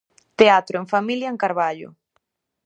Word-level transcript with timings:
Teatro 0.39 0.75
en 0.81 0.87
familia 0.93 1.29
en 1.31 1.41
Carballo. 1.43 1.89